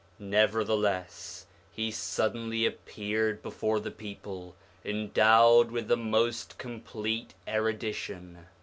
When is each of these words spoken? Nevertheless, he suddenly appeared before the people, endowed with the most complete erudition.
Nevertheless, 0.17 1.45
he 1.71 1.91
suddenly 1.91 2.65
appeared 2.65 3.43
before 3.43 3.79
the 3.79 3.91
people, 3.91 4.55
endowed 4.83 5.69
with 5.69 5.89
the 5.89 5.95
most 5.95 6.57
complete 6.57 7.35
erudition. 7.47 8.47